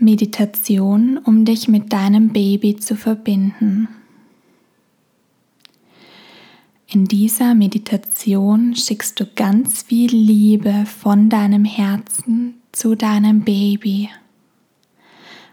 [0.00, 3.88] Meditation, um dich mit deinem Baby zu verbinden.
[6.86, 14.08] In dieser Meditation schickst du ganz viel Liebe von deinem Herzen zu deinem Baby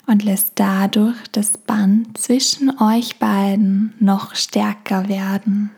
[0.07, 5.71] und lässt dadurch das Band zwischen euch beiden noch stärker werden.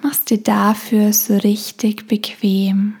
[0.00, 2.99] Machst dir dafür so richtig bequem.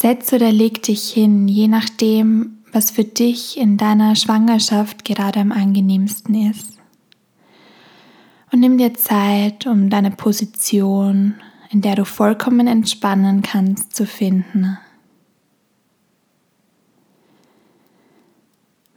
[0.00, 5.52] Setz oder leg dich hin, je nachdem, was für dich in deiner Schwangerschaft gerade am
[5.52, 6.78] angenehmsten ist.
[8.50, 11.34] Und nimm dir Zeit, um deine Position,
[11.68, 14.78] in der du vollkommen entspannen kannst, zu finden.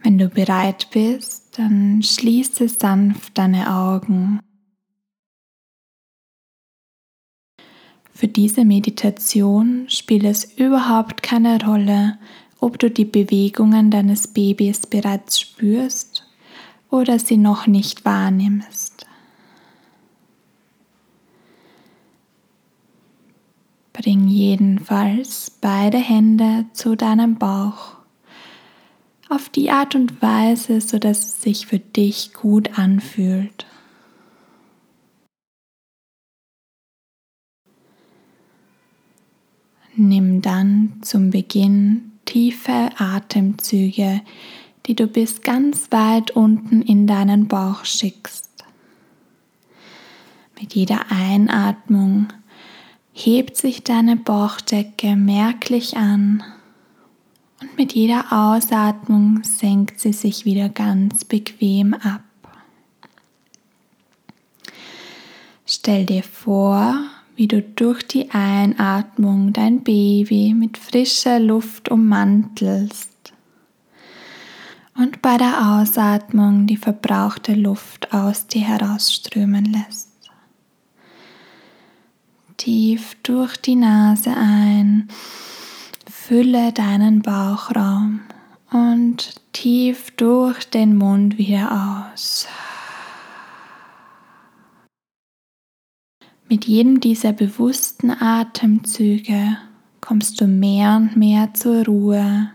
[0.03, 4.39] Wenn du bereit bist, dann schließe sanft deine Augen
[8.23, 12.17] Für diese Meditation spielt es überhaupt keine Rolle,
[12.61, 16.25] ob du die Bewegungen deines Babys bereits spürst
[16.89, 19.05] oder sie noch nicht wahrnimmst.
[23.91, 27.97] Bring jedenfalls beide Hände zu deinem Bauch
[29.27, 33.65] auf die Art und Weise, sodass es sich für dich gut anfühlt.
[39.95, 44.21] Nimm dann zum Beginn tiefe Atemzüge,
[44.85, 48.49] die du bis ganz weit unten in deinen Bauch schickst.
[50.59, 52.27] Mit jeder Einatmung
[53.11, 56.43] hebt sich deine Bauchdecke merklich an
[57.61, 62.23] und mit jeder Ausatmung senkt sie sich wieder ganz bequem ab.
[65.65, 66.97] Stell dir vor,
[67.35, 73.13] wie du durch die Einatmung dein Baby mit frischer Luft ummantelst
[74.95, 80.09] und bei der Ausatmung die verbrauchte Luft aus dir herausströmen lässt.
[82.57, 85.09] Tief durch die Nase ein,
[86.09, 88.21] fülle deinen Bauchraum
[88.71, 92.47] und tief durch den Mund wieder aus.
[96.49, 99.57] Mit jedem dieser bewussten Atemzüge
[100.01, 102.51] kommst du mehr und mehr zur Ruhe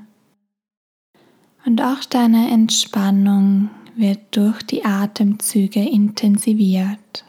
[1.68, 7.24] und auch deine Entspannung wird durch die Atemzüge intensiviert.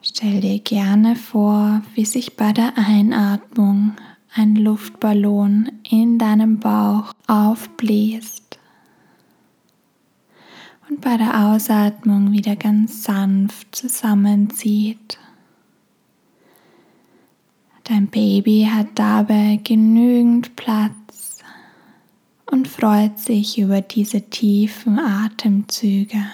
[0.00, 3.94] Stell dir gerne vor, wie sich bei der Einatmung
[4.34, 8.43] ein Luftballon in deinem Bauch aufbläst
[10.88, 15.18] und bei der Ausatmung wieder ganz sanft zusammenzieht.
[17.84, 21.42] Dein Baby hat dabei genügend Platz
[22.50, 26.24] und freut sich über diese tiefen Atemzüge.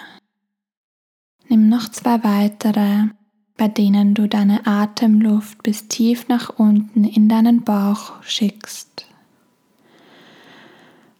[1.48, 3.08] Nimm noch zwei weitere,
[3.56, 9.06] bei denen du deine Atemluft bis tief nach unten in deinen Bauch schickst.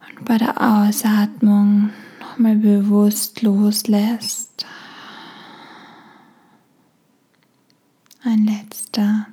[0.07, 1.89] Und bei der Ausatmung
[2.31, 4.65] nochmal bewusst loslässt.
[8.23, 9.27] Ein letzter.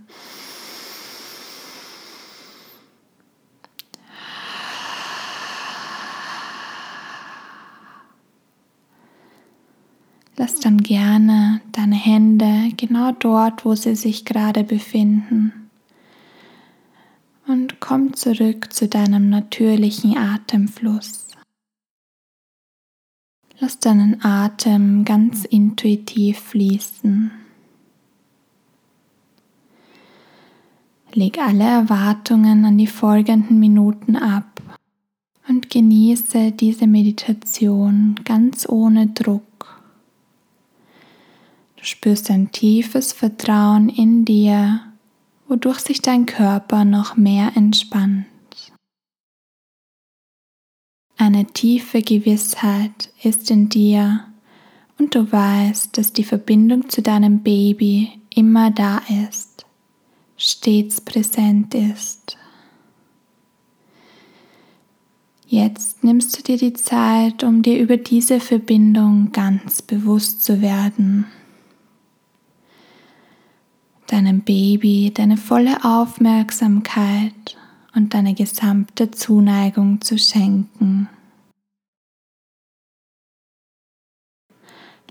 [10.36, 15.70] Lass dann gerne deine Hände genau dort, wo sie sich gerade befinden.
[17.46, 21.27] Und komm zurück zu deinem natürlichen Atemfluss.
[23.60, 27.32] Lass deinen Atem ganz intuitiv fließen.
[31.12, 34.62] Leg alle Erwartungen an die folgenden Minuten ab
[35.48, 39.82] und genieße diese Meditation ganz ohne Druck.
[41.76, 44.82] Du spürst ein tiefes Vertrauen in dir,
[45.48, 48.26] wodurch sich dein Körper noch mehr entspannt.
[51.20, 54.24] Eine tiefe Gewissheit ist in dir
[54.98, 59.66] und du weißt, dass die Verbindung zu deinem Baby immer da ist,
[60.36, 62.38] stets präsent ist.
[65.48, 71.26] Jetzt nimmst du dir die Zeit, um dir über diese Verbindung ganz bewusst zu werden.
[74.06, 77.56] Deinem Baby deine volle Aufmerksamkeit
[77.98, 81.08] und deine gesamte Zuneigung zu schenken.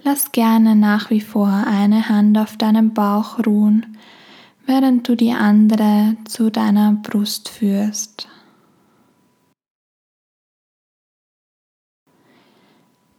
[0.04, 3.98] Lass gerne nach wie vor eine Hand auf deinem Bauch ruhen,
[4.66, 8.30] während du die andere zu deiner Brust führst.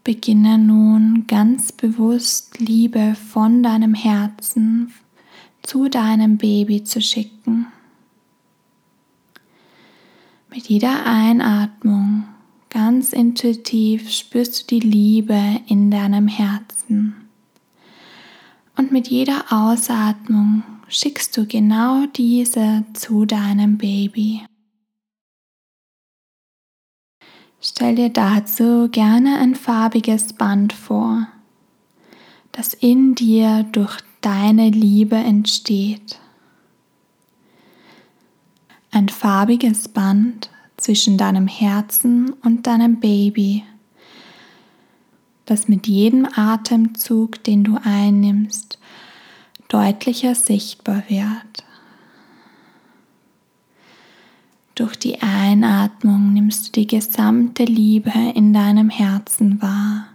[0.03, 4.94] Beginne nun ganz bewusst Liebe von deinem Herzen
[5.62, 7.67] zu deinem Baby zu schicken.
[10.58, 12.25] Mit jeder Einatmung
[12.69, 17.28] ganz intuitiv spürst du die Liebe in deinem Herzen.
[18.76, 24.43] Und mit jeder Ausatmung schickst du genau diese zu deinem Baby.
[27.60, 31.28] Stell dir dazu gerne ein farbiges Band vor,
[32.50, 36.19] das in dir durch deine Liebe entsteht.
[38.99, 43.62] Ein farbiges Band zwischen deinem Herzen und deinem Baby,
[45.47, 48.81] das mit jedem Atemzug, den du einnimmst,
[49.69, 51.65] deutlicher sichtbar wird.
[54.75, 60.09] Durch die Einatmung nimmst du die gesamte Liebe in deinem Herzen wahr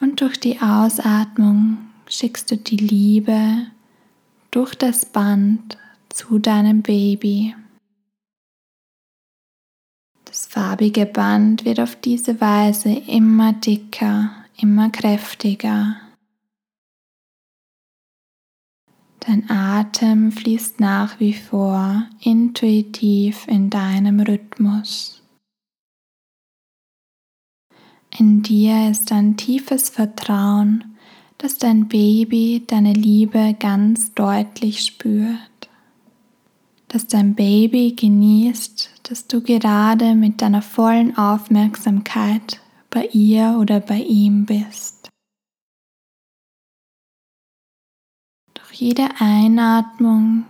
[0.00, 3.68] und durch die Ausatmung schickst du die Liebe
[4.50, 5.78] durch das Band
[6.10, 7.54] zu deinem Baby.
[10.40, 15.96] Das farbige Band wird auf diese Weise immer dicker, immer kräftiger.
[19.20, 25.22] Dein Atem fließt nach wie vor intuitiv in deinem Rhythmus.
[28.18, 30.96] In dir ist ein tiefes Vertrauen,
[31.36, 35.49] dass dein Baby deine Liebe ganz deutlich spürt
[36.90, 42.60] dass dein Baby genießt, dass du gerade mit deiner vollen Aufmerksamkeit
[42.90, 45.08] bei ihr oder bei ihm bist.
[48.54, 50.44] Durch jede Einatmung,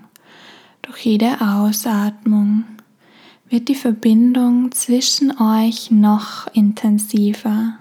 [0.81, 2.64] durch jede Ausatmung
[3.50, 7.78] wird die Verbindung zwischen euch noch intensiver.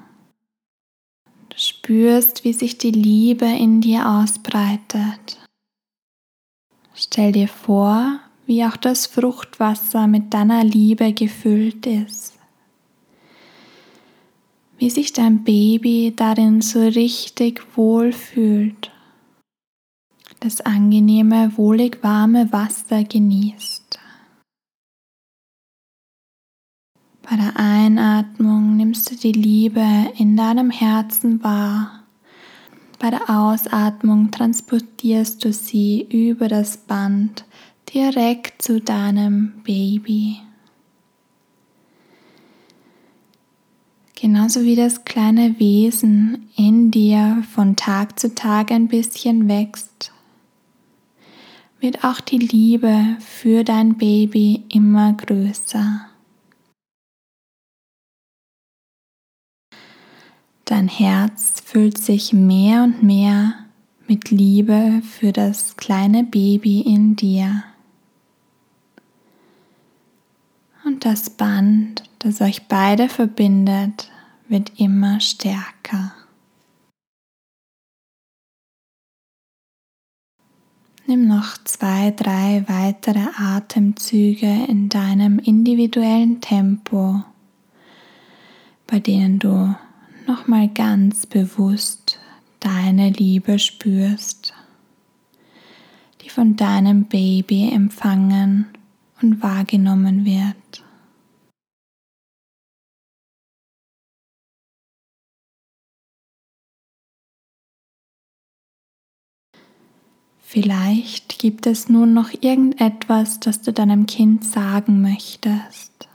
[1.48, 5.38] Du spürst, wie sich die Liebe in dir ausbreitet.
[6.94, 8.20] Stell dir vor,
[8.50, 12.34] wie auch das Fruchtwasser mit deiner Liebe gefüllt ist.
[14.80, 18.90] Wie sich dein Baby darin so richtig wohl fühlt,
[20.40, 24.00] das angenehme, wohlig warme Wasser genießt.
[27.22, 29.86] Bei der Einatmung nimmst du die Liebe
[30.18, 32.04] in deinem Herzen wahr.
[32.98, 37.46] Bei der Ausatmung transportierst du sie über das Band
[37.94, 40.38] direkt zu deinem Baby.
[44.16, 50.12] Genauso wie das kleine Wesen in dir von Tag zu Tag ein bisschen wächst,
[51.80, 56.06] wird auch die Liebe für dein Baby immer größer.
[60.66, 63.54] Dein Herz füllt sich mehr und mehr
[64.08, 67.64] mit Liebe für das kleine Baby in dir.
[71.00, 74.10] Das Band, das euch beide verbindet,
[74.48, 76.14] wird immer stärker.
[81.08, 87.24] Nimm noch zwei, drei weitere Atemzüge in deinem individuellen Tempo,
[88.86, 89.76] bei denen du
[90.28, 92.20] nochmal ganz bewusst
[92.60, 94.54] deine Liebe spürst,
[96.22, 98.68] die von deinem Baby empfangen
[99.22, 100.84] und wahrgenommen wird.
[110.52, 116.10] Vielleicht gibt es nun noch irgendetwas, das du deinem Kind sagen möchtest.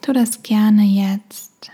[0.00, 1.70] Tu das gerne jetzt.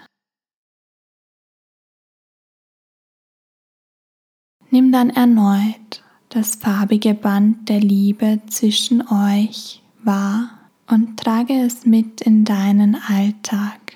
[4.72, 10.50] Nimm dann erneut das farbige Band der Liebe zwischen euch wahr
[10.88, 13.92] und trage es mit in deinen Alltag.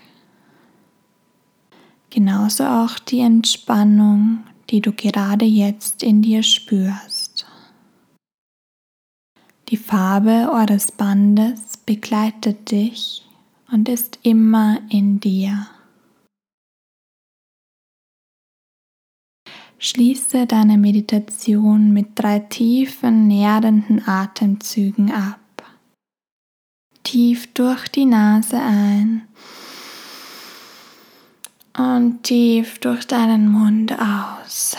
[2.11, 7.20] Genauso auch die Entspannung, die du gerade jetzt in dir spürst.
[9.71, 13.27] Die Farbe eures Bandes begleitet dich
[13.71, 15.67] und ist immer in dir.
[19.79, 25.41] Schließe deine Meditation mit drei tiefen, nährenden Atemzügen ab
[27.11, 29.23] tief durch die Nase ein
[31.77, 34.77] und tief durch deinen Mund aus.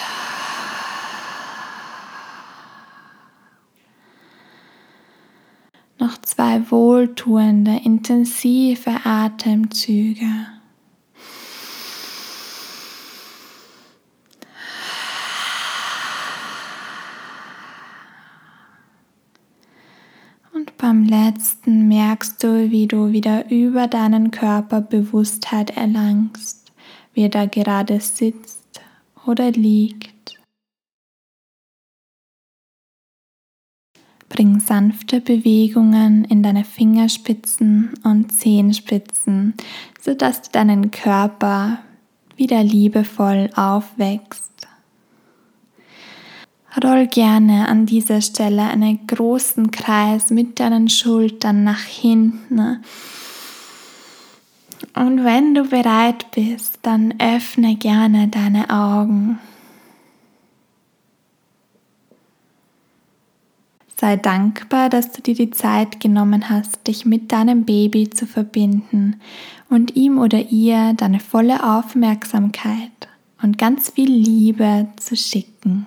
[6.41, 10.25] Drei wohltuende, intensive Atemzüge.
[20.51, 26.71] Und beim letzten merkst du, wie du wieder über deinen Körper Bewusstheit erlangst,
[27.13, 28.81] wie er gerade sitzt
[29.27, 30.10] oder liegt.
[34.41, 39.53] Bring sanfte Bewegungen in deine Fingerspitzen und Zehenspitzen,
[40.01, 41.77] sodass du deinen Körper
[42.37, 44.51] wieder liebevoll aufwächst.
[46.83, 52.83] Roll gerne an dieser Stelle einen großen Kreis mit deinen Schultern nach hinten.
[54.95, 59.37] Und wenn du bereit bist, dann öffne gerne deine Augen.
[64.01, 69.21] Sei dankbar, dass du dir die Zeit genommen hast, dich mit deinem Baby zu verbinden
[69.69, 72.89] und ihm oder ihr deine volle Aufmerksamkeit
[73.43, 75.85] und ganz viel Liebe zu schicken.